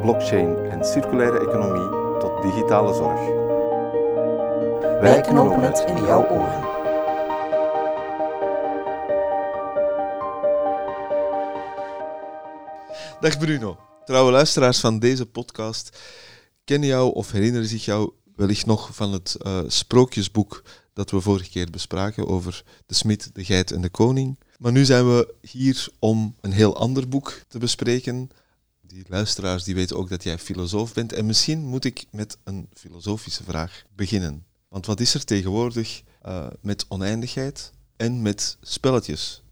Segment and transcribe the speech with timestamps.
[0.00, 3.20] blockchain en circulaire economie tot digitale zorg.
[5.00, 6.68] Wij knopen het in jouw oren.
[13.20, 13.78] Dag Bruno.
[14.04, 15.98] Trouwe luisteraars van deze podcast
[16.64, 21.50] kennen jou of herinneren zich jou wellicht nog van het eh, sprookjesboek dat we vorige
[21.50, 24.38] keer bespraken over de smid, de geit en de koning.
[24.58, 28.30] Maar nu zijn we hier om een heel ander boek te bespreken.
[28.90, 31.12] Die luisteraars die weten ook dat jij filosoof bent.
[31.12, 34.44] En misschien moet ik met een filosofische vraag beginnen.
[34.68, 39.42] Want wat is er tegenwoordig uh, met oneindigheid en met spelletjes?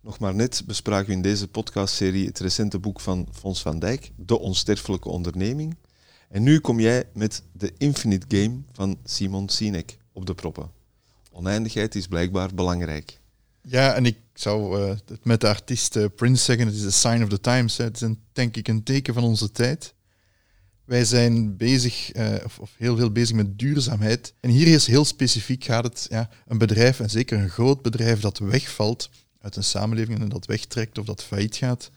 [0.00, 4.12] Nog maar net bespraken we in deze podcastserie het recente boek van Fons van Dijk,
[4.16, 5.76] De Onsterfelijke Onderneming.
[6.28, 10.70] En nu kom jij met de Infinite Game van Simon Sinek op de proppen.
[11.32, 13.20] Oneindigheid is blijkbaar belangrijk.
[13.62, 16.92] Ja, en ik zou uh, het met de artiest uh, Prince zeggen, het is een
[16.92, 17.76] sign of the times.
[17.76, 19.94] Het is denk ik een teken van onze tijd.
[20.84, 24.34] Wij zijn bezig, uh, of, of, heel veel bezig met duurzaamheid.
[24.40, 28.20] En hier is heel specifiek gaat het, ja, een bedrijf, en zeker een groot bedrijf
[28.20, 31.90] dat wegvalt uit een samenleving en dat wegtrekt of dat failliet gaat,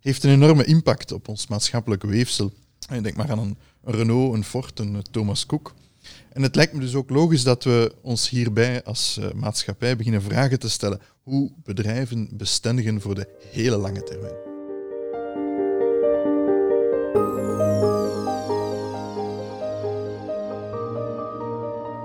[0.00, 2.52] heeft een enorme impact op ons maatschappelijke weefsel.
[2.88, 5.74] En denk maar aan een, Renault, een Ford, een Thomas Cook.
[6.32, 10.58] En het lijkt me dus ook logisch dat we ons hierbij als maatschappij beginnen vragen
[10.58, 14.48] te stellen hoe bedrijven bestendigen voor de hele lange termijn.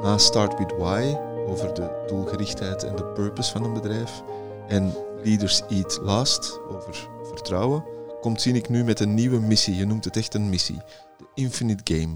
[0.02, 1.16] Na Start with Why
[1.47, 4.23] over de doelgerichtheid en de purpose van een bedrijf
[4.67, 7.84] en Leaders Eat Last over vertrouwen,
[8.22, 9.75] komt Sinek nu met een nieuwe missie.
[9.75, 10.78] Je noemt het echt een missie.
[11.17, 12.16] De Infinite Game.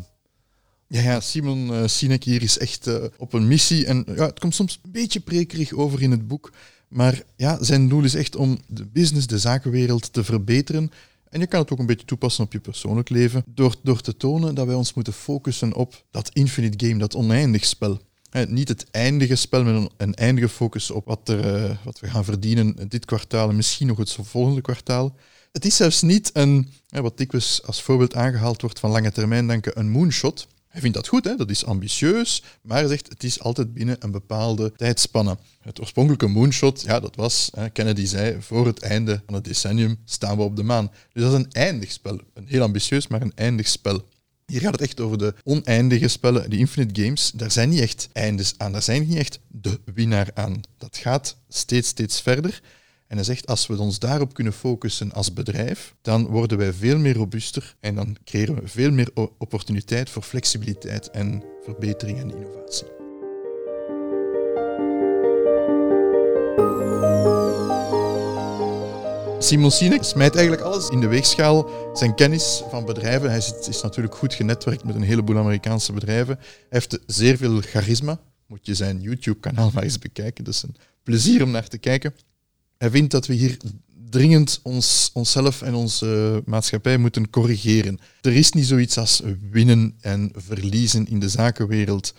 [0.88, 3.86] Ja, ja Simon uh, Sinek hier is echt uh, op een missie.
[3.86, 6.52] En ja, het komt soms een beetje prekerig over in het boek.
[6.90, 10.92] Maar ja, zijn doel is echt om de business, de zakenwereld te verbeteren.
[11.30, 13.44] En je kan het ook een beetje toepassen op je persoonlijk leven.
[13.48, 17.66] Door, door te tonen dat wij ons moeten focussen op dat infinite game, dat oneindig
[17.66, 18.00] spel.
[18.48, 22.24] Niet het eindige spel met een, eindige focus op wat, er, uh, wat we gaan
[22.24, 25.16] verdienen dit kwartaal en misschien nog het volgende kwartaal.
[25.52, 29.80] Het is zelfs niet een, wat dikwijls als voorbeeld aangehaald wordt van lange termijn denken,
[29.80, 30.48] een moonshot.
[30.70, 31.36] Hij vindt dat goed, hè?
[31.36, 35.38] dat is ambitieus, maar hij zegt het is altijd binnen een bepaalde tijdspanne.
[35.62, 39.98] Het oorspronkelijke moonshot, ja, dat was, hè, Kennedy zei, voor het einde van het decennium
[40.06, 40.92] staan we op de maan.
[41.14, 42.20] Dus dat is een eindig spel.
[42.34, 44.08] Een heel ambitieus, maar een eindig spel.
[44.46, 47.32] Hier gaat het echt over de oneindige spellen, die Infinite Games.
[47.32, 50.62] Daar zijn niet echt eindes aan, daar zijn niet echt de winnaar aan.
[50.78, 52.62] Dat gaat steeds, steeds verder.
[53.10, 56.98] En hij zegt, als we ons daarop kunnen focussen als bedrijf, dan worden wij veel
[56.98, 62.88] meer robuuster en dan creëren we veel meer opportuniteit voor flexibiliteit en verbetering en innovatie.
[69.40, 71.70] Simon Sinek smijt eigenlijk alles in de weegschaal.
[71.94, 73.38] Zijn kennis van bedrijven, hij
[73.68, 76.36] is, natuurlijk goed genetwerkt met een heleboel Amerikaanse bedrijven.
[76.40, 78.20] Hij heeft zeer veel charisma.
[78.46, 80.44] Moet je zijn YouTube-kanaal maar eens bekijken.
[80.44, 82.14] Dat is een plezier om naar te kijken.
[82.80, 83.58] Hij vindt dat we hier
[84.10, 88.00] dringend ons, onszelf en onze maatschappij moeten corrigeren.
[88.22, 92.14] Er is niet zoiets als winnen en verliezen in de zakenwereld.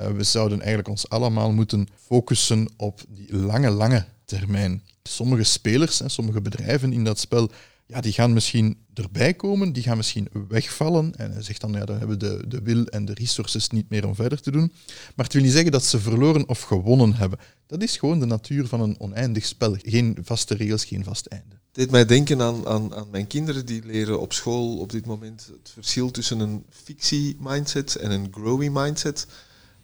[0.00, 4.82] Uh, we zouden eigenlijk ons allemaal moeten focussen op die lange, lange termijn.
[5.02, 7.50] Sommige spelers en sommige bedrijven in dat spel
[7.92, 11.16] ja, die gaan misschien erbij komen, die gaan misschien wegvallen.
[11.16, 13.88] En hij zegt dan, ja, dan hebben we de, de wil en de resources niet
[13.88, 14.72] meer om verder te doen.
[15.14, 17.38] Maar het wil niet zeggen dat ze verloren of gewonnen hebben.
[17.66, 19.76] Dat is gewoon de natuur van een oneindig spel.
[19.78, 21.54] Geen vaste regels, geen vast einde.
[21.54, 25.06] Het deed mij denken aan, aan, aan mijn kinderen die leren op school op dit
[25.06, 29.26] moment het verschil tussen een fictie-mindset en een growing mindset.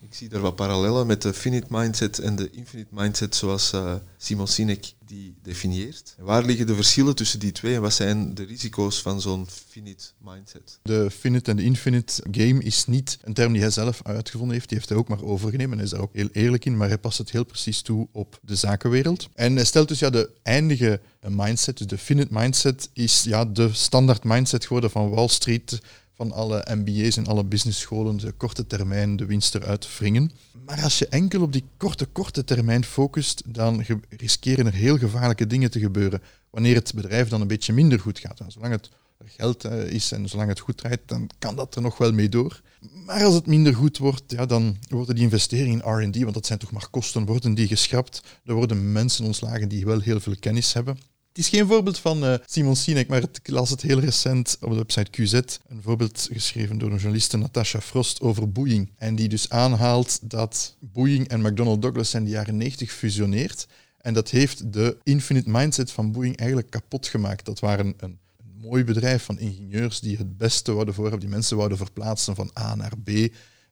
[0.00, 3.94] Ik zie daar wat parallellen met de finite mindset en de infinite mindset zoals uh,
[4.16, 6.14] Simon Sinek die definieert.
[6.18, 10.04] Waar liggen de verschillen tussen die twee en wat zijn de risico's van zo'n finite
[10.18, 10.78] mindset?
[10.82, 14.68] De finite en de infinite game is niet een term die hij zelf uitgevonden heeft,
[14.68, 16.88] die heeft hij ook maar overgenomen en hij is daar ook heel eerlijk in, maar
[16.88, 19.28] hij past het heel precies toe op de zakenwereld.
[19.34, 23.72] En hij stelt dus ja de eindige mindset, dus de finite mindset, is ja de
[23.72, 25.80] standaard mindset geworden van Wall Street
[26.18, 30.30] van alle MBA's en alle businessscholen de korte termijn de winst eruit wringen.
[30.64, 35.46] Maar als je enkel op die korte, korte termijn focust, dan riskeren er heel gevaarlijke
[35.46, 38.40] dingen te gebeuren wanneer het bedrijf dan een beetje minder goed gaat.
[38.48, 38.90] zolang het
[39.24, 42.28] geld eh, is en zolang het goed draait, dan kan dat er nog wel mee
[42.28, 42.60] door.
[43.06, 46.46] Maar als het minder goed wordt, ja, dan worden die investeringen in R&D, want dat
[46.46, 48.22] zijn toch maar kosten, worden die geschrapt.
[48.44, 50.98] Er worden mensen ontslagen die wel heel veel kennis hebben.
[51.28, 54.70] Het is geen voorbeeld van uh, Simon Sinek, maar ik las het heel recent op
[54.70, 55.58] de website QZ.
[55.68, 58.92] Een voorbeeld geschreven door een journaliste Natasha Frost over Boeing.
[58.96, 63.66] En die dus aanhaalt dat Boeing en McDonnell Douglas in de jaren 90 fusioneert.
[63.98, 67.44] En dat heeft de infinite mindset van Boeing eigenlijk kapot gemaakt.
[67.44, 68.18] Dat waren een, een
[68.60, 72.50] mooi bedrijf van ingenieurs die het beste wouden voor hebben, die mensen wouden verplaatsen van
[72.58, 73.10] A naar B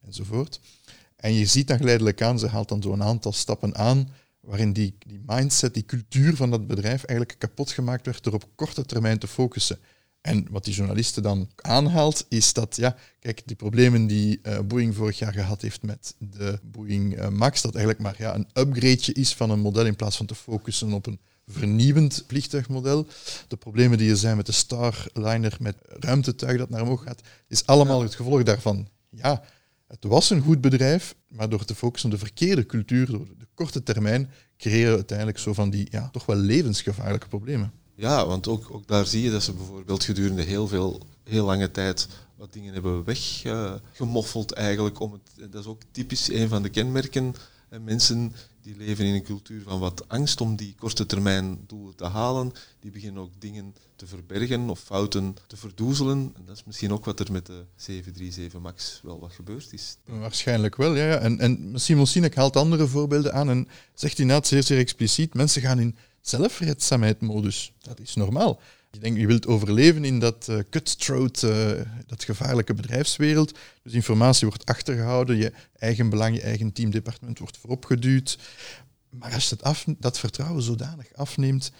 [0.06, 0.60] enzovoort.
[1.16, 4.08] En je ziet dan geleidelijk aan, ze haalt dan zo'n aantal stappen aan
[4.46, 8.48] waarin die, die mindset, die cultuur van dat bedrijf eigenlijk kapot gemaakt werd door op
[8.54, 9.78] korte termijn te focussen.
[10.20, 14.94] En wat die journalisten dan aanhaalt, is dat, ja, kijk, die problemen die uh, Boeing
[14.94, 19.12] vorig jaar gehad heeft met de Boeing uh, Max, dat eigenlijk maar ja, een upgradeje
[19.12, 23.06] is van een model in plaats van te focussen op een vernieuwend vliegtuigmodel.
[23.48, 27.66] De problemen die er zijn met de Starliner, met ruimtetuig dat naar omhoog gaat, is
[27.66, 28.88] allemaal het gevolg daarvan.
[29.10, 29.42] Ja,
[29.86, 33.46] het was een goed bedrijf, maar door te focussen op de verkeerde cultuur, door de
[33.54, 37.72] korte termijn, creëren we uiteindelijk zo van die ja, toch wel levensgevaarlijke problemen.
[37.94, 41.70] Ja, want ook, ook daar zie je dat ze bijvoorbeeld gedurende heel veel, heel lange
[41.70, 45.00] tijd wat dingen hebben weggemoffeld eigenlijk.
[45.00, 47.34] Om het, dat is ook typisch een van de kenmerken.
[47.80, 52.04] Mensen die leven in een cultuur van wat angst om die korte termijn doelen te
[52.04, 52.52] halen.
[52.80, 56.32] Die beginnen ook dingen te verbergen of fouten te verdoezelen.
[56.36, 59.96] En dat is misschien ook wat er met de 737 MAX wel wat gebeurd is.
[60.04, 61.06] Waarschijnlijk wel, ja.
[61.06, 61.18] ja.
[61.18, 65.62] En, en Simon Sinek haalt andere voorbeelden aan en zegt inderdaad zeer, zeer expliciet, mensen
[65.62, 67.72] gaan in zelfredzaamheid-modus.
[67.80, 68.60] Dat is normaal.
[68.90, 71.70] Je denkt, je wilt overleven in dat uh, cutthroat, uh,
[72.06, 73.58] dat gevaarlijke bedrijfswereld.
[73.82, 78.38] Dus informatie wordt achtergehouden, je eigen belang, je eigen teamdepartement wordt vooropgeduwd.
[79.10, 81.72] Maar als dat, af, dat vertrouwen zodanig afneemt,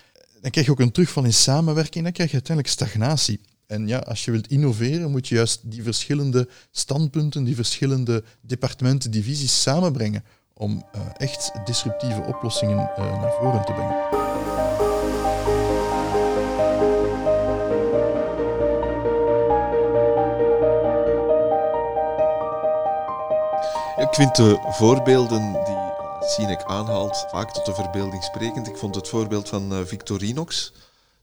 [0.46, 3.40] dan krijg je ook een terugval in samenwerking, dan krijg je uiteindelijk stagnatie.
[3.66, 9.10] En ja, als je wilt innoveren, moet je juist die verschillende standpunten, die verschillende departementen,
[9.10, 14.24] divisies samenbrengen om uh, echt disruptieve oplossingen naar voren te brengen.
[24.08, 25.65] Ik vind de voorbeelden
[26.28, 28.66] Sinek aanhaalt vaak tot de verbeelding sprekend.
[28.66, 30.72] Ik vond het voorbeeld van uh, Victorinox,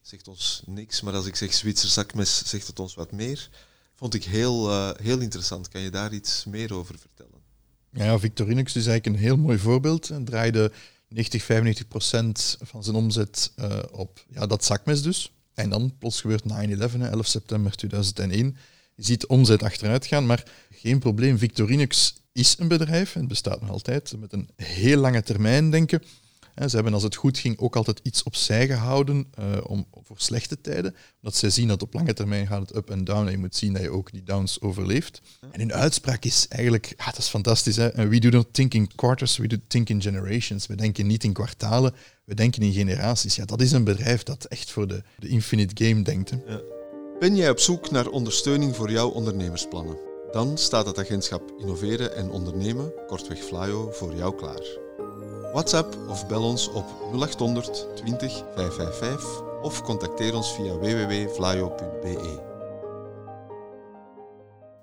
[0.02, 3.50] zegt ons niks, maar als ik zeg Zwitser zakmes, zegt het ons wat meer.
[3.96, 5.68] Vond ik heel, uh, heel interessant.
[5.68, 7.42] Kan je daar iets meer over vertellen?
[7.90, 10.08] Ja, Victorinox is eigenlijk een heel mooi voorbeeld.
[10.08, 10.72] Het draaide
[11.08, 15.32] 90, 95 procent van zijn omzet uh, op ja, dat zakmes dus.
[15.54, 18.58] En dan plots gebeurt 9-11, 11 september 2001.
[18.96, 21.38] Je ziet de omzet achteruit gaan, maar geen probleem.
[21.38, 26.02] Victorinox is een bedrijf, en bestaat nog altijd, met een heel lange termijn denken.
[26.56, 30.62] Ze hebben als het goed ging ook altijd iets opzij gehouden uh, om, voor slechte
[30.62, 30.96] tijden.
[31.22, 33.56] Omdat zij zien dat op lange termijn gaat het up en down en je moet
[33.56, 35.22] zien dat je ook die downs overleeft.
[35.52, 37.76] En hun uitspraak is eigenlijk, ja, dat is fantastisch.
[37.76, 38.08] Hè?
[38.08, 40.68] We do not think in quarters, we do think in generations.
[40.68, 41.94] We denken niet in kwartalen,
[42.26, 43.36] we denken in generaties.
[43.36, 46.30] Ja, dat is een bedrijf dat echt voor de, de infinite game denkt.
[46.30, 46.38] Hè?
[47.20, 50.13] Ben jij op zoek naar ondersteuning voor jouw ondernemersplannen?
[50.34, 54.62] Dan staat het agentschap Innoveren en Ondernemen, kortweg Flyo, voor jou klaar.
[55.52, 62.42] WhatsApp of bel ons op 0800 20 555 of contacteer ons via www.flyo.be.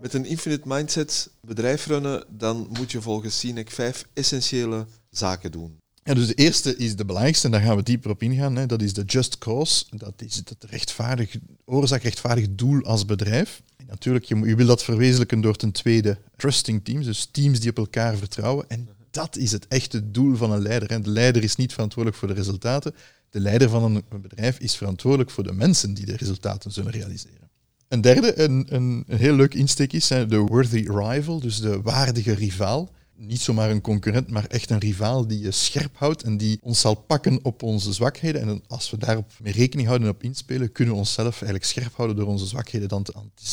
[0.00, 5.78] Met een infinite mindset bedrijf runnen, dan moet je volgens Sinek vijf essentiële zaken doen.
[6.02, 8.56] Ja, dus de eerste is de belangrijkste, en daar gaan we dieper op ingaan.
[8.56, 8.66] Hè.
[8.66, 9.84] Dat is de just cause.
[9.90, 13.62] Dat is het rechtvaardig, oorzaak rechtvaardig doel als bedrijf.
[13.90, 17.78] Natuurlijk, je, je wil dat verwezenlijken door ten tweede trusting teams, dus teams die op
[17.78, 18.64] elkaar vertrouwen.
[18.68, 20.90] En dat is het echte doel van een leider.
[20.90, 22.94] En de leider is niet verantwoordelijk voor de resultaten.
[23.30, 27.50] De leider van een bedrijf is verantwoordelijk voor de mensen die de resultaten zullen realiseren.
[27.88, 32.34] Een derde, een, een, een heel leuk insteek is de worthy rival, dus de waardige
[32.34, 32.90] rivaal
[33.20, 36.80] niet zomaar een concurrent, maar echt een rivaal die je scherp houdt en die ons
[36.80, 38.42] zal pakken op onze zwakheden.
[38.42, 41.94] En als we daarop mee rekening houden en op inspelen, kunnen we onszelf eigenlijk scherp
[41.94, 43.12] houden door onze zwakheden dan te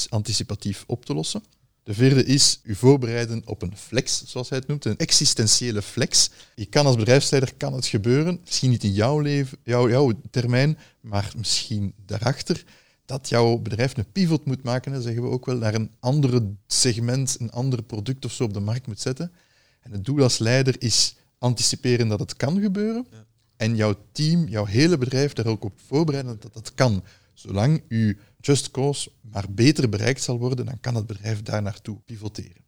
[0.10, 1.44] anticipatief op te lossen.
[1.84, 6.30] De vierde is u voorbereiden op een flex, zoals hij het noemt, een existentiële flex.
[6.56, 10.78] Je kan als bedrijfsleider kan het gebeuren, misschien niet in jouw leven, jouw, jouw termijn,
[11.02, 12.64] maar misschien daarachter,
[13.06, 16.42] dat jouw bedrijf een pivot moet maken, dan zeggen we ook wel, naar een ander
[16.68, 19.32] segment, een ander product of zo op de markt moet zetten.
[19.88, 23.08] En het doel als leider is anticiperen dat het kan gebeuren.
[23.12, 23.25] Ja.
[23.56, 27.03] En jouw team, jouw hele bedrijf daar ook op voorbereiden dat dat kan.
[27.34, 32.00] Zolang uw just cause maar beter bereikt zal worden, dan kan het bedrijf daar naartoe
[32.06, 32.65] pivoteren.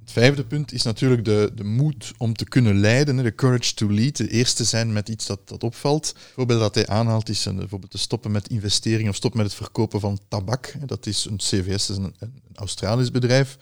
[0.00, 3.92] Het vijfde punt is natuurlijk de, de moed om te kunnen leiden, de courage to
[3.92, 6.12] lead, de eerste zijn met iets dat, dat opvalt.
[6.14, 9.60] Bijvoorbeeld dat hij aanhaalt is een, bijvoorbeeld te stoppen met investeringen of stoppen met het
[9.60, 10.74] verkopen van tabak.
[10.86, 13.58] Dat is een CVS, dat is een, een Australisch bedrijf.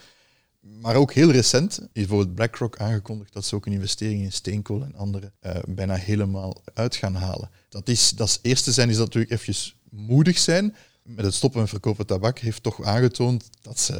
[0.80, 4.82] Maar ook heel recent is bijvoorbeeld BlackRock aangekondigd dat ze ook een investering in steenkool
[4.82, 7.50] en andere uh, bijna helemaal uit gaan halen.
[7.68, 9.54] Dat is, dat is eerste zijn is dat natuurlijk even
[9.90, 13.92] moedig zijn, met het stoppen en verkopen tabak heeft toch aangetoond dat ze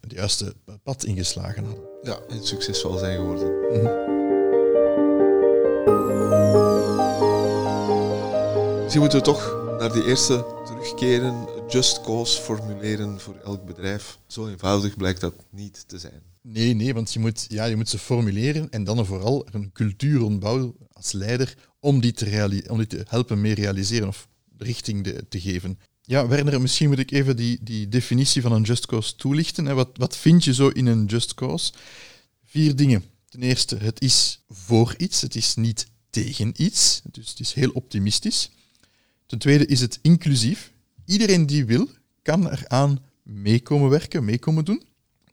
[0.00, 1.84] het juiste pad ingeslagen hadden.
[2.02, 3.48] Ja, en succesvol zijn geworden.
[3.72, 4.12] Mhm.
[8.82, 11.63] Misschien moeten we toch naar die eerste terugkeren.
[11.74, 14.18] Just cause formuleren voor elk bedrijf.
[14.26, 16.22] Zo eenvoudig blijkt dat niet te zijn.
[16.40, 20.22] Nee, nee, want je moet, ja, je moet ze formuleren en dan vooral een cultuur
[20.22, 24.28] ontbouwen als leider om die te, om die te helpen mee realiseren of
[24.58, 25.78] richting te geven.
[26.02, 29.74] Ja, Werner, misschien moet ik even die, die definitie van een just cause toelichten.
[29.74, 31.72] Wat, wat vind je zo in een just cause?
[32.44, 33.04] Vier dingen.
[33.28, 37.70] Ten eerste, het is voor iets, het is niet tegen iets, dus het is heel
[37.70, 38.50] optimistisch.
[39.26, 40.72] Ten tweede is het inclusief.
[41.04, 41.88] Iedereen die wil,
[42.22, 44.82] kan eraan meekomen werken, meekomen doen.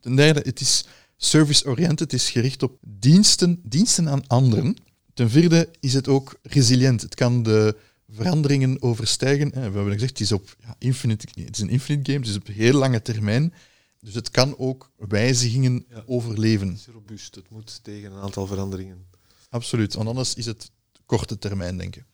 [0.00, 0.84] Ten derde, het is
[1.16, 4.76] service-oriented, het is gericht op diensten, diensten aan anderen.
[5.14, 7.00] Ten vierde is het ook resilient.
[7.00, 7.76] Het kan de
[8.08, 9.50] veranderingen overstijgen.
[9.50, 12.46] We hebben gezegd, het is, op, ja, infinite, het is een infinite game, is op
[12.46, 13.54] heel lange termijn.
[14.00, 16.68] Dus het kan ook wijzigingen overleven.
[16.68, 19.06] Het is robuust, het moet tegen een aantal veranderingen.
[19.48, 20.70] Absoluut, want anders is het
[21.06, 22.06] korte termijn denken.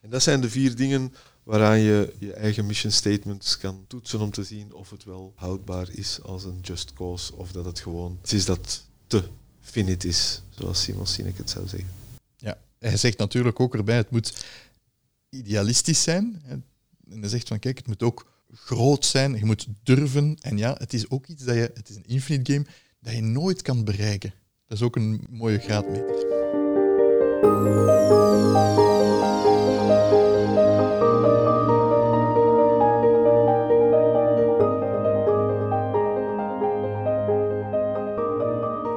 [0.00, 1.14] En dat zijn de vier dingen
[1.48, 5.88] waaraan je je eigen mission statements kan toetsen om te zien of het wel houdbaar
[5.90, 9.22] is als een just cause of dat het gewoon het is dat te
[9.60, 11.88] finite is, zoals Simon Sinek het zou zeggen.
[12.36, 14.44] Ja, hij zegt natuurlijk ook erbij, het moet
[15.28, 16.42] idealistisch zijn.
[16.46, 16.64] En
[17.20, 20.36] hij zegt van kijk, het moet ook groot zijn, je moet durven.
[20.40, 22.66] En ja, het is ook iets dat je, het is een infinite game,
[23.00, 24.32] dat je nooit kan bereiken.
[24.66, 26.26] Dat is ook een mooie graadmeter.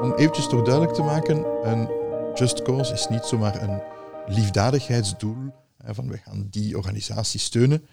[0.01, 1.89] Om eventjes toch duidelijk te maken, een
[2.35, 3.81] Just Cause is niet zomaar een
[4.27, 5.51] liefdadigheidsdoel
[5.85, 7.85] van we gaan die organisatie steunen.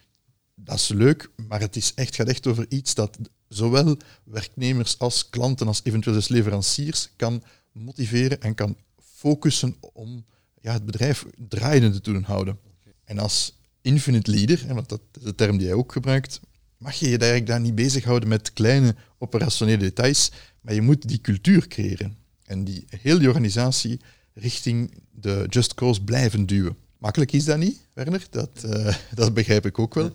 [0.55, 5.31] Dat is leuk, maar het is echt, gaat echt over iets dat zowel werknemers als
[5.31, 10.25] klanten als eventueel dus leveranciers kan motiveren en kan focussen om
[10.61, 12.59] ja, het bedrijf draaiende te doen houden.
[13.05, 16.41] En als infinite leader, want dat is de term die hij ook gebruikt,
[16.79, 21.21] mag je je eigenlijk daar niet bezighouden met kleine operationele details, maar je moet die
[21.21, 24.01] cultuur creëren en die heel die organisatie
[24.35, 26.77] richting de just cause blijven duwen.
[26.99, 30.13] Makkelijk is dat niet, Werner, dat, uh, dat begrijp ik ook wel.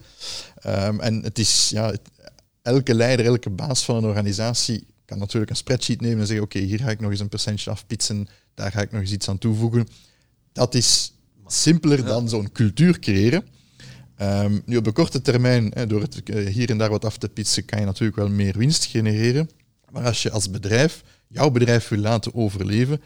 [0.67, 1.93] Um, en het is, ja,
[2.61, 6.59] elke leider, elke baas van een organisatie kan natuurlijk een spreadsheet nemen en zeggen, oké,
[6.59, 9.37] hier ga ik nog eens een percentage afpitsen, daar ga ik nog eens iets aan
[9.37, 9.87] toevoegen.
[10.51, 11.13] Dat is
[11.47, 13.45] simpeler dan zo'n cultuur creëren.
[14.21, 17.17] Um, nu op de korte termijn, hè, door het uh, hier en daar wat af
[17.17, 19.49] te pitsen, kan je natuurlijk wel meer winst genereren.
[19.91, 23.01] Maar als je als bedrijf jouw bedrijf wil laten overleven,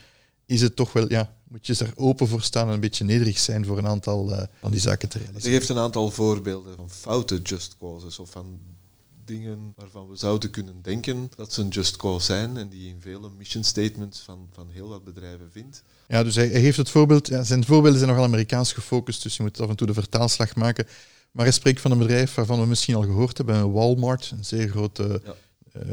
[0.46, 3.38] is het toch wel, ja, moet je er open voor staan en een beetje nederig
[3.38, 5.52] zijn voor een aantal uh, van die zaken te realiseren.
[5.52, 8.60] Je geeft een aantal voorbeelden van foute just causes of van
[9.28, 12.90] dingen waarvan we zouden kunnen denken dat ze een just cause zijn en die je
[12.90, 15.84] in vele mission statements van, van heel wat bedrijven vindt.
[16.08, 19.38] Ja, dus hij, hij geeft het voorbeeld, ja, zijn voorbeelden zijn nogal Amerikaans gefocust, dus
[19.38, 20.88] je moet af en toe de vertaalslag maken.
[21.32, 24.70] Maar hij spreekt van een bedrijf waarvan we misschien al gehoord hebben, Walmart, een zeer
[24.70, 25.36] grote ja.
[25.82, 25.92] uh,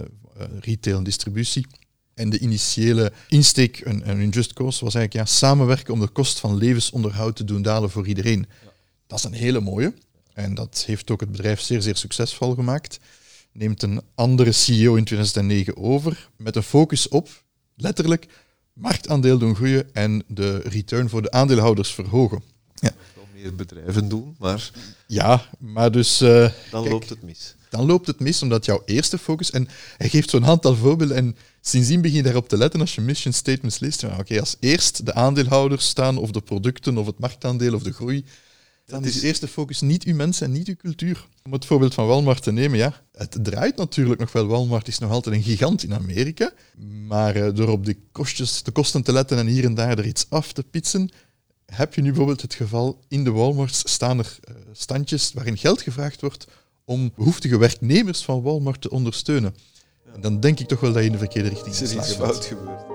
[0.61, 1.67] retail en distributie.
[2.15, 6.41] En de initiële insteek, een, een just cause, was eigenlijk ja, samenwerken om de kost
[6.41, 8.47] van levensonderhoud te doen dalen voor iedereen.
[9.07, 9.95] Dat is een hele mooie.
[10.33, 12.99] En dat heeft ook het bedrijf zeer, zeer succesvol gemaakt.
[13.55, 17.29] Neemt een andere CEO in 2009 over met een focus op,
[17.77, 18.27] letterlijk,
[18.73, 22.43] marktaandeel doen groeien en de return voor de aandeelhouders verhogen.
[22.75, 22.91] Ja.
[23.15, 24.71] Wel meer bedrijven doen, maar...
[25.07, 26.23] Ja, maar dus...
[26.23, 27.55] Uh, dan loopt het mis.
[27.69, 29.51] Dan loopt het mis, omdat jouw eerste focus...
[29.51, 33.01] En hij geeft zo'n aantal voorbeelden en Sindsdien begin je daarop te letten als je
[33.01, 34.05] mission statements leest.
[34.05, 38.25] Oké, als eerst de aandeelhouders staan, of de producten, of het marktaandeel, of de groei.
[38.87, 41.27] Dan is de eerste focus niet uw mensen en niet uw cultuur.
[41.43, 44.47] Om het voorbeeld van Walmart te nemen, ja, het draait natuurlijk nog wel.
[44.47, 46.53] Walmart is nog altijd een gigant in Amerika.
[47.07, 50.07] Maar uh, door op de, kostjes, de kosten te letten en hier en daar er
[50.07, 51.11] iets af te pitsen,
[51.67, 55.83] heb je nu bijvoorbeeld het geval, in de Walmarts staan er uh, standjes waarin geld
[55.83, 56.47] gevraagd wordt
[56.85, 59.55] om behoeftige werknemers van Walmart te ondersteunen
[60.21, 61.81] dan denk ik toch wel dat je in de verkeerde richting is.
[61.81, 62.94] Er is iets fout gebeurd.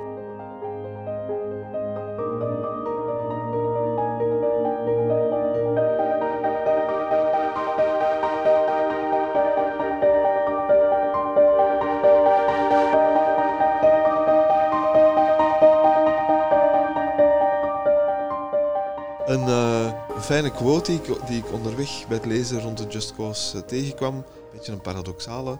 [20.29, 24.15] Fijne quote die ik, onderweg bij het lezen rond de Just Cause uh, tegenkwam.
[24.15, 25.59] Een beetje een paradoxale.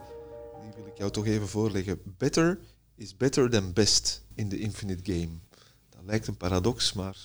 [0.61, 1.99] Die wil ik jou toch even voorleggen.
[2.17, 2.59] Better
[2.95, 5.29] is better than best in the infinite game.
[5.89, 7.17] Dat lijkt een paradox, maar...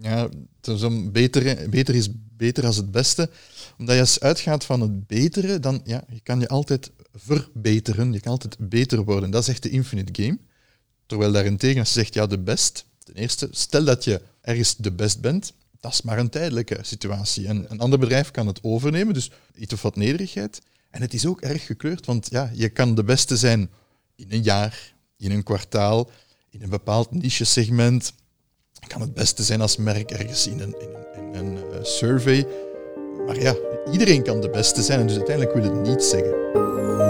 [0.00, 0.28] Ja,
[0.60, 3.30] zo'n beter, beter is beter als het beste.
[3.78, 8.12] Omdat je als uitgaat van het betere, dan ja, je kan je altijd verbeteren.
[8.12, 9.30] Je kan altijd beter worden.
[9.30, 10.38] Dat is echt de infinite game.
[11.06, 14.92] Terwijl daarentegen, als je zegt ja, de best, ten eerste, stel dat je ergens de
[14.92, 17.46] best bent, dat is maar een tijdelijke situatie.
[17.46, 20.60] En een ander bedrijf kan het overnemen, dus iets of wat nederigheid.
[20.90, 23.70] En het is ook erg gekleurd, want ja, je kan de beste zijn
[24.14, 26.10] in een jaar, in een kwartaal,
[26.50, 28.12] in een bepaald niche-segment.
[28.86, 32.46] kan het beste zijn als merk ergens in een, in in een uh, survey.
[33.26, 33.54] Maar ja,
[33.92, 37.09] iedereen kan de beste zijn, dus uiteindelijk wil het niet zeggen.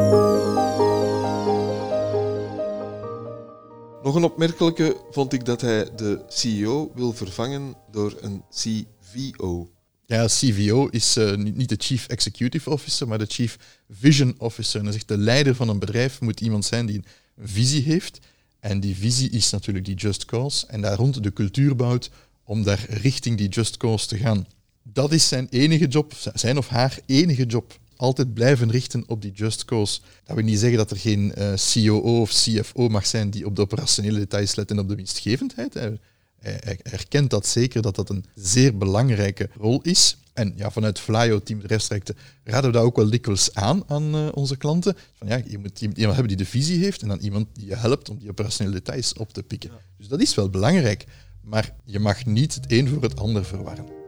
[4.11, 9.71] Nog een opmerkelijke vond ik dat hij de CEO wil vervangen door een CVO.
[10.07, 13.57] Ja, CVO is uh, niet de Chief Executive Officer, maar de Chief
[13.91, 14.79] Vision Officer.
[14.79, 18.19] En dat zegt de leider van een bedrijf moet iemand zijn die een visie heeft.
[18.61, 20.67] En die visie is natuurlijk die Just Cause.
[20.67, 22.11] En daar rond de cultuur bouwt
[22.45, 24.47] om daar richting die Just Cause te gaan.
[24.83, 29.33] Dat is zijn enige job, zijn of haar enige job altijd blijven richten op die
[29.33, 30.01] just cause.
[30.25, 33.47] Dat wil niet zeggen dat er geen uh, eh, COO of CFO mag zijn die
[33.47, 35.75] op de operationele details let en op de winstgevendheid.
[35.75, 35.99] Hij,
[36.41, 40.17] hij, erkent dat zeker, dat dat een zeer belangrijke rol is.
[40.33, 44.29] En ja, vanuit Flyo, team bedrijfsrechten, raden we dat ook wel dikwijls aan aan uh,
[44.35, 44.97] onze klanten.
[45.15, 47.77] Van, ja, je moet iemand hebben die de visie heeft en dan iemand die je
[47.77, 49.71] helpt om die operationele details op te pikken.
[49.97, 51.05] Dus dat is wel belangrijk.
[51.43, 54.00] Maar je mag niet het een voor het ander verwarren.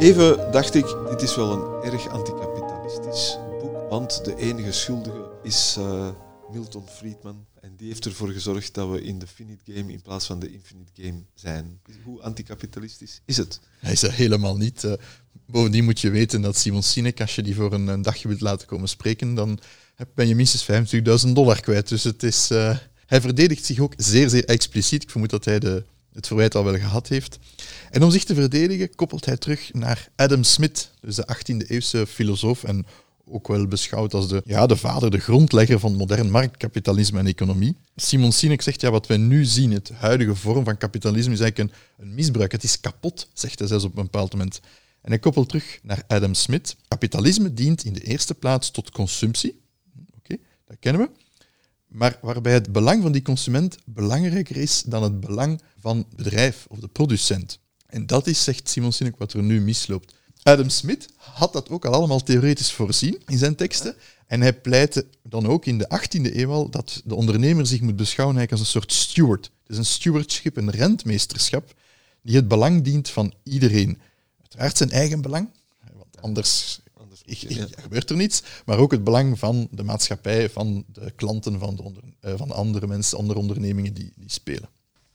[0.00, 5.76] Even dacht ik, dit is wel een erg anticapitalistisch boek, want de enige schuldige is
[5.78, 6.08] uh,
[6.52, 7.46] Milton Friedman.
[7.60, 10.52] En die heeft ervoor gezorgd dat we in de finite game in plaats van de
[10.52, 11.80] infinite game zijn.
[12.04, 13.60] Hoe anticapitalistisch is het?
[13.78, 14.84] Hij is er helemaal niet.
[14.84, 14.92] Uh,
[15.46, 18.66] bovendien moet je weten dat Simon Sinek, als je die voor een, dagje wilt laten
[18.66, 19.58] komen spreken, dan
[20.14, 20.92] ben je minstens
[21.26, 21.88] 25.000 dollar kwijt.
[21.88, 25.02] Dus het is, uh, hij verdedigt zich ook zeer, zeer expliciet.
[25.02, 27.38] Ik vermoed dat hij de het verwijt al wel gehad heeft.
[27.90, 32.64] En om zich te verdedigen koppelt hij terug naar Adam Smith, dus de 18e-eeuwse filosoof
[32.64, 32.86] en
[33.32, 37.76] ook wel beschouwd als de, ja, de vader, de grondlegger van modern marktkapitalisme en economie.
[37.96, 41.70] Simon Sinek zegt, ja, wat wij nu zien, het huidige vorm van kapitalisme, is eigenlijk
[41.70, 42.52] een, een misbruik.
[42.52, 44.60] Het is kapot, zegt hij zelfs op een bepaald moment.
[45.00, 46.76] En hij koppelt terug naar Adam Smith.
[46.88, 49.60] Kapitalisme dient in de eerste plaats tot consumptie.
[50.18, 51.10] Oké, dat kennen we
[51.90, 56.66] maar waarbij het belang van die consument belangrijker is dan het belang van het bedrijf
[56.68, 57.58] of de producent.
[57.86, 60.14] En dat is, zegt Simon Sinek, wat er nu misloopt.
[60.42, 63.96] Adam Smith had dat ook al allemaal theoretisch voorzien in zijn teksten.
[64.26, 67.96] En hij pleitte dan ook in de 18e eeuw al dat de ondernemer zich moet
[67.96, 69.44] beschouwen als een soort steward.
[69.44, 71.74] Het is een stewardship, een rentmeesterschap,
[72.22, 74.00] die het belang dient van iedereen.
[74.40, 75.48] Uiteraard zijn eigen belang,
[75.92, 76.80] want anders.
[77.82, 81.82] gebeurt er niets, maar ook het belang van de maatschappij, van de klanten, van, de
[81.82, 84.68] onder, uh, van andere mensen, andere ondernemingen die, die spelen.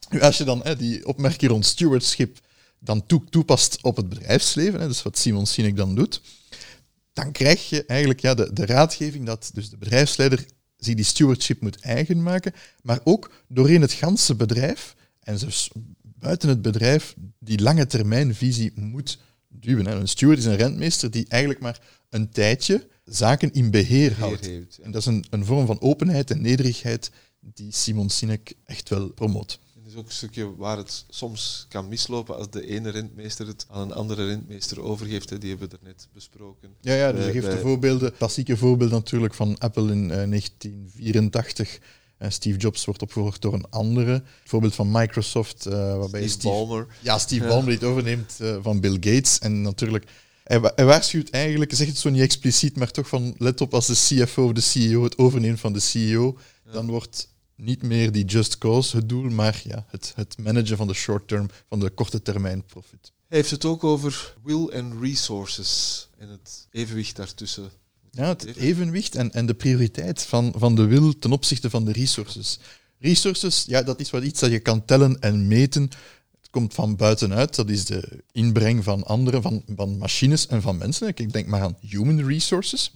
[0.10, 2.40] Nu, als je dan die opmerking rond stewardship
[2.80, 6.22] dan toepast op het bedrijfsleven, hè, dus wat Simon Sinek dan doet,
[7.14, 10.46] dan krijg je eigenlijk ja, de, de raadgeving dat dus de bedrijfsleider
[10.78, 15.70] zich die stewardship moet eigen maken, maar ook doorheen het ganse bedrijf en zelfs
[16.02, 19.20] buiten het bedrijf die lange termijn visie moet
[19.60, 19.86] duwen.
[19.86, 24.50] Een steward is een rentmeester die eigenlijk maar een tijdje zaken in beheer houdt.
[24.82, 29.10] En dat is een, een vorm van openheid en nederigheid die Simon Sinek echt wel
[29.10, 29.60] promoot.
[29.84, 33.66] Het is ook een stukje waar het soms kan mislopen als de ene rentmeester het
[33.70, 35.42] aan een andere rentmeester overgeeft.
[35.42, 36.70] Die hebben we er net besproken.
[36.82, 38.16] Ja, ja dus je geeft de voorbeelden.
[38.16, 41.80] Klassieke voorbeeld natuurlijk van Apple in 1984.
[42.20, 44.12] Uh, Steve Jobs wordt opgevolgd door een andere.
[44.12, 46.88] Het voorbeeld van Microsoft, uh, waarbij Steve, Steve Ballmer.
[47.02, 47.48] Ja, Steve.
[47.48, 49.40] Ballmer die het overneemt uh, van Bill Gates.
[49.40, 50.06] En natuurlijk
[50.46, 53.94] hij, waarschuwt eigenlijk, zegt het zo niet expliciet, maar toch van let op als de
[53.94, 56.38] CFO of de CEO het overneemt van de CEO,
[56.72, 60.88] dan wordt niet meer die just cause het doel, maar ja, het, het managen van
[60.88, 63.12] de short term, van de korte termijn profit.
[63.28, 67.70] Hij heeft het ook over will and resources en het evenwicht daartussen.
[68.16, 71.92] Ja, het evenwicht en, en de prioriteit van, van de wil ten opzichte van de
[71.92, 72.60] resources.
[73.00, 75.90] Resources, ja, dat is wat iets dat je kan tellen en meten
[76.50, 77.56] komt van buitenuit.
[77.56, 81.08] Dat is de inbreng van anderen, van, van machines en van mensen.
[81.08, 82.94] Ik denk maar aan human resources.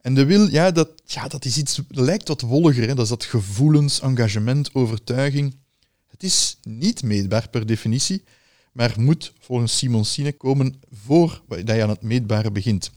[0.00, 2.88] En de wil, ja, dat, ja, dat is iets, lijkt wat wolliger.
[2.88, 2.94] Hè.
[2.94, 5.56] Dat is dat gevoelens, engagement, overtuiging.
[6.08, 8.24] Het is niet meetbaar per definitie,
[8.72, 12.90] maar moet volgens Simon Sinek komen voor dat je aan het meetbare begint.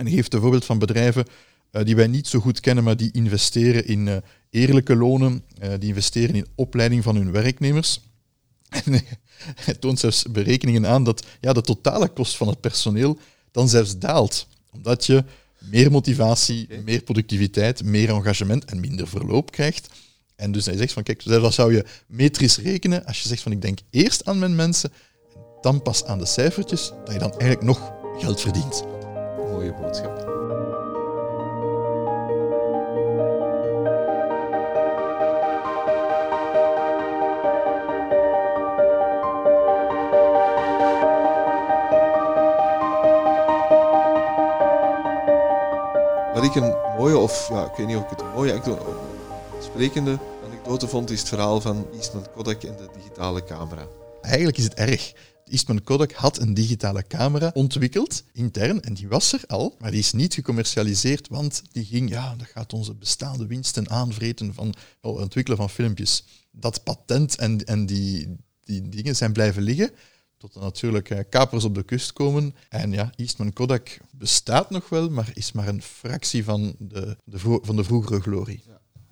[0.00, 1.26] En hij geeft een voorbeeld van bedrijven
[1.70, 4.16] eh, die wij niet zo goed kennen, maar die investeren in eh,
[4.50, 8.00] eerlijke lonen, eh, die investeren in opleiding van hun werknemers.
[8.84, 9.02] En
[9.54, 13.18] hij toont zelfs berekeningen aan dat ja, de totale kost van het personeel
[13.50, 14.46] dan zelfs daalt.
[14.72, 15.24] Omdat je
[15.58, 19.88] meer motivatie, meer productiviteit, meer engagement en minder verloop krijgt.
[20.36, 23.52] En dus hij zegt van, kijk, dat zou je metrisch rekenen als je zegt van,
[23.52, 24.92] ik denk eerst aan mijn mensen,
[25.34, 28.89] en dan pas aan de cijfertjes, dat je dan eigenlijk nog geld verdient.
[29.50, 30.28] Mooie boodschap.
[46.34, 48.82] Wat ik een mooie, of ja, ik weet niet of ik het een mooie, anekdote-
[49.60, 53.86] sprekende anekdote vond, is het verhaal van Eastman Kodak en de digitale camera.
[54.22, 55.12] Eigenlijk is het erg.
[55.50, 60.00] Eastman Kodak had een digitale camera ontwikkeld, intern, en die was er al, maar die
[60.00, 64.76] is niet gecommercialiseerd, want die ging, ja, dat gaat onze bestaande winsten aanvreten van het
[65.00, 66.24] ontwikkelen van filmpjes.
[66.50, 69.90] Dat patent en, en die, die dingen zijn blijven liggen,
[70.36, 72.54] tot er natuurlijk eh, kapers op de kust komen.
[72.68, 77.38] En ja, Eastman Kodak bestaat nog wel, maar is maar een fractie van de, de,
[77.62, 78.62] van de vroegere glorie.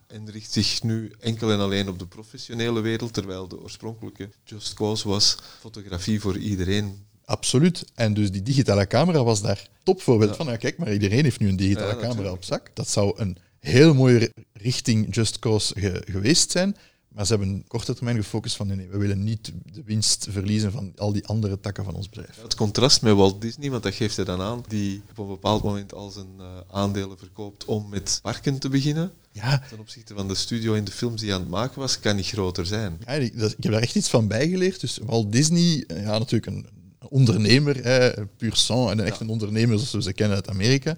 [0.08, 4.74] En richt zich nu enkel en alleen op de professionele wereld, terwijl de oorspronkelijke Just
[4.74, 7.06] Cause was fotografie voor iedereen.
[7.24, 7.84] Absoluut.
[7.94, 10.36] En dus die digitale camera was daar topvoorbeeld Ja.
[10.36, 10.46] van.
[10.46, 12.34] Ja, kijk, maar iedereen heeft nu een digitale Ja, camera natuurlijk.
[12.36, 12.70] op zak.
[12.74, 16.76] Dat zou een heel mooie ri- richting Just Cause ge- geweest zijn.
[17.08, 20.72] Maar ze hebben korte termijn gefocust van nee, nee, we willen niet de winst verliezen
[20.72, 22.42] van al die andere takken van ons bedrijf.
[22.42, 25.62] Het contrast met Walt Disney, want dat geeft hij dan aan, die op een bepaald
[25.62, 29.12] moment al zijn eh, aandelen verkoopt om met parken te beginnen.
[29.42, 32.00] Ja, Ten opzichte van de studio in de films die hij aan het maken was,
[32.00, 32.98] kan niet groter zijn.
[33.06, 34.80] ja ik, heb daar echt iets van bijgeleerd.
[34.80, 39.28] Dus Walt Disney, eh, ja, natuurlijk een een ondernemer, hè, pur sang, en echt een
[39.28, 40.96] ondernemer zoals we ze kennen uit Amerika.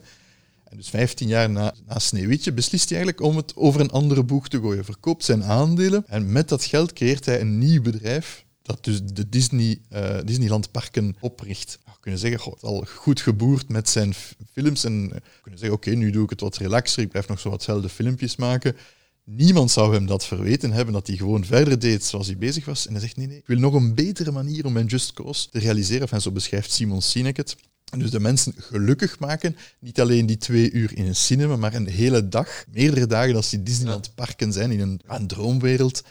[0.65, 4.23] En dus 15 jaar na, na Sneeuwwitje beslist hij eigenlijk om het over een andere
[4.23, 4.85] boeg te gooien.
[4.85, 9.29] Verkoopt zijn aandelen en met dat geld creëert hij een nieuw bedrijf dat dus de
[9.29, 11.79] Disney, eh, Disneyland parken opricht.
[11.85, 14.15] We kunnen zeggen, goh, het is al goed geboerd met zijn
[14.53, 17.41] films en we kunnen zeggen, oké, nu doe ik het wat relaxer, ik blijf nog
[17.41, 18.77] zo watzelfde filmpjes maken.
[19.25, 22.87] Niemand zou hem dat verweten hebben, dat hij gewoon verder deed zoals hij bezig was.
[22.87, 25.49] En hij zegt, nee, nee, ik wil nog een betere manier om mijn Just Cause
[25.49, 26.03] te realiseren.
[26.03, 27.57] Enfin, zo beschrijft Simon Sinek het.
[27.91, 31.75] En dus de mensen gelukkig maken, niet alleen die twee uur in een cinema, maar
[31.75, 36.03] een hele dag, meerdere dagen als die Disneyland parken zijn in een, een droomwereld.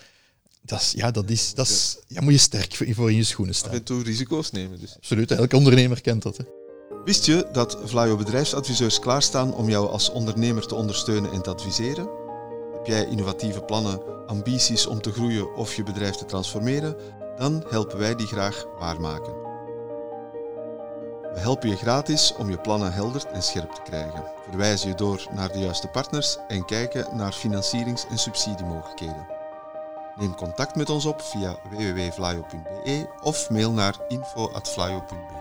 [0.62, 3.54] Dat is, ja, dat is, dat is, ja, moet je sterk voor in je schoenen
[3.54, 3.72] Af staan.
[3.74, 4.96] en toe risico's nemen dus.
[4.96, 6.38] Absoluut, elke ondernemer kent dat.
[6.38, 6.44] Hè.
[7.06, 12.10] Wist je dat Vlaio bedrijfsadviseurs klaarstaan om jou als ondernemer te ondersteunen en te adviseren?
[12.74, 16.96] Heb jij innovatieve plannen, ambities om te groeien of je bedrijf te transformeren?
[17.38, 19.34] Dan helpen wij die graag waarmaken.
[21.34, 25.28] We helpen je gratis om je plannen helder en scherp te krijgen, verwijzen je door
[25.36, 29.28] naar de juiste partners en kijken naar financierings- en subsidiemogelijkheden.
[30.18, 35.38] Neem contact met ons op via www.vlaio.be of mail naar info.vlaio.be.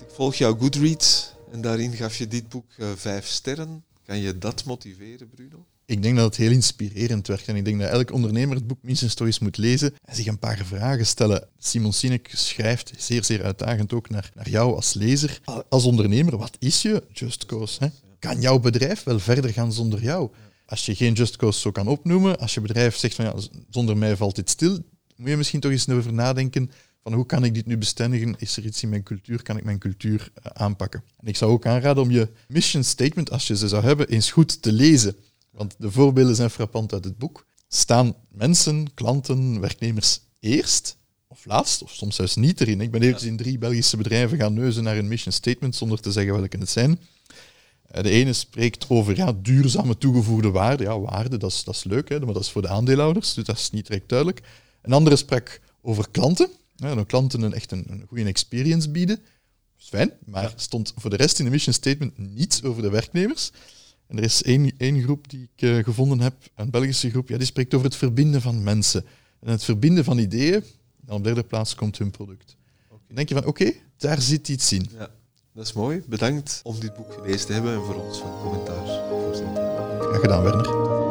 [0.00, 3.84] Ik volg jouw Goodreads en daarin gaf je dit boek eh, vijf sterren.
[4.04, 5.64] Kan je dat motiveren, Bruno?
[5.86, 7.48] Ik denk dat het heel inspirerend werkt.
[7.48, 10.38] En ik denk dat elk ondernemer het boek minstens toch moet lezen en zich een
[10.38, 11.48] paar vragen stellen.
[11.58, 15.40] Simon Sinek schrijft, zeer, zeer uitdagend ook naar, naar jou als lezer.
[15.68, 17.84] Als ondernemer, wat is je Just Cause?
[17.84, 17.88] Hè?
[18.18, 20.30] Kan jouw bedrijf wel verder gaan zonder jou?
[20.66, 23.34] Als je geen Just Cause zo kan opnoemen, als je bedrijf zegt van ja,
[23.70, 24.78] zonder mij valt dit stil,
[25.16, 26.70] moet je misschien toch eens over nadenken
[27.02, 28.34] van hoe kan ik dit nu bestendigen?
[28.38, 29.42] Is er iets in mijn cultuur?
[29.42, 31.04] Kan ik mijn cultuur eh, aanpakken?
[31.20, 34.30] En ik zou ook aanraden om je mission statement, als je ze zou hebben, eens
[34.30, 35.16] goed te lezen.
[35.50, 37.46] Want de voorbeelden zijn frappant uit het boek.
[37.68, 42.80] Staan mensen, klanten, werknemers eerst of laatst, of soms zelfs niet erin?
[42.80, 46.12] Ik ben eventjes in drie Belgische bedrijven gaan neuzen naar een mission statement zonder te
[46.12, 46.98] zeggen welke het zijn.
[47.88, 50.82] Eh, De ene spreekt over ja, duurzame toegevoegde waarde.
[50.82, 53.44] Ja, waarde, dat is, dat is leuk, hè, maar dat is voor de aandeelhouders, dus
[53.44, 54.42] dat is niet direct duidelijk.
[54.82, 56.48] Een andere sprak over klanten.
[56.76, 59.16] Ja, dat klanten een, echt een, een goede experience bieden.
[59.16, 62.90] Dat is fijn, maar stond voor de rest in de mission statement niets over de
[62.90, 63.50] werknemers.
[64.06, 67.36] En er is één, één groep die ik eh, gevonden heb, een Belgische groep, ja,
[67.36, 69.04] die spreekt over het verbinden van mensen.
[69.40, 70.64] En het verbinden van ideeën.
[71.06, 72.56] En op derde plaats komt hun product.
[72.88, 74.88] Dan denk je van, oké, daar zit iets in.
[74.98, 75.10] Ja,
[75.58, 76.02] dat is mooi.
[76.06, 79.54] Bedankt om dit boek gelezen te hebben en voor ons van commentaar voor zijn.
[80.00, 81.07] Graag gedaan, Werner.